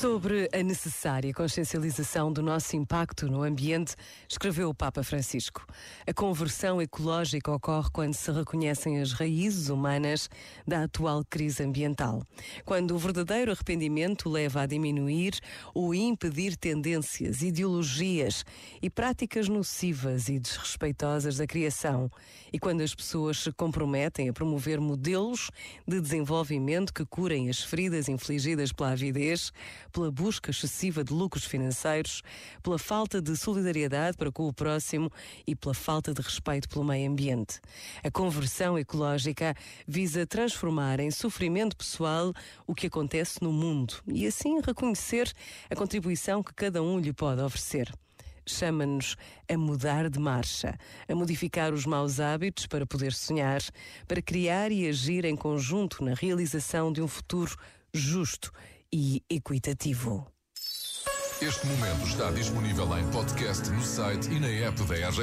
[0.00, 3.94] Sobre a necessária consciencialização do nosso impacto no ambiente,
[4.28, 5.66] escreveu o Papa Francisco.
[6.06, 10.28] A conversão ecológica ocorre quando se reconhecem as raízes humanas
[10.66, 12.22] da atual crise ambiental.
[12.66, 15.40] Quando o verdadeiro arrependimento leva a diminuir
[15.72, 18.44] ou impedir tendências, ideologias
[18.82, 22.10] e práticas nocivas e desrespeitosas da criação.
[22.52, 25.50] E quando as pessoas se comprometem a promover modelos
[25.88, 29.52] de desenvolvimento que curem as feridas infligidas pela avidez
[29.92, 32.22] pela busca excessiva de lucros financeiros,
[32.62, 35.10] pela falta de solidariedade para com o próximo
[35.46, 37.60] e pela falta de respeito pelo meio ambiente.
[38.02, 39.54] A conversão ecológica
[39.86, 42.32] visa transformar em sofrimento pessoal
[42.66, 45.32] o que acontece no mundo e assim reconhecer
[45.70, 47.92] a contribuição que cada um lhe pode oferecer
[48.46, 49.16] chama-nos
[49.48, 50.78] a mudar de marcha,
[51.08, 53.60] a modificar os maus hábitos para poder sonhar,
[54.06, 57.56] para criar e agir em conjunto na realização de um futuro
[57.92, 58.52] justo
[58.92, 60.26] e equitativo.
[61.40, 65.20] Este momento está disponível em podcast no site e na app da RGF.